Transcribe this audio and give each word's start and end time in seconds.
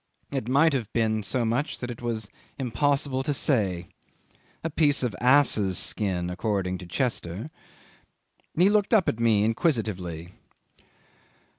It 0.31 0.47
might 0.49 0.73
have 0.73 0.91
been 0.93 1.21
so 1.21 1.45
much 1.45 1.77
that 1.77 1.91
it 1.91 2.01
was 2.01 2.27
impossible 2.57 3.21
to 3.21 3.35
say. 3.35 3.85
A 4.63 4.71
piece 4.71 5.03
of 5.03 5.15
ass's 5.21 5.77
skin, 5.77 6.31
according 6.31 6.79
to 6.79 6.87
Chester.... 6.87 7.51
He 8.55 8.67
looked 8.67 8.95
up 8.95 9.07
at 9.07 9.19
me 9.19 9.43
inquisitively. 9.43 10.31